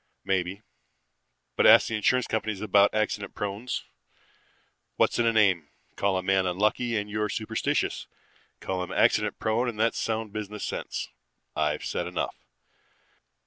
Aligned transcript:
Maybe; 0.23 0.63
but 1.55 1.67
ask 1.67 1.85
the 1.87 1.95
insurance 1.95 2.25
companies 2.25 2.59
about 2.59 2.91
accident 2.91 3.35
prones. 3.35 3.83
What's 4.95 5.19
in 5.19 5.27
a 5.27 5.31
name? 5.31 5.69
Call 5.95 6.17
a 6.17 6.23
man 6.23 6.47
unlucky 6.47 6.97
and 6.97 7.07
you're 7.07 7.29
superstitious. 7.29 8.07
Call 8.61 8.81
him 8.83 8.91
accident 8.91 9.37
prone 9.37 9.69
and 9.69 9.79
that's 9.79 9.99
sound 9.99 10.33
business 10.33 10.65
sense. 10.65 11.09
I've 11.55 11.85
said 11.85 12.07
enough. 12.07 12.35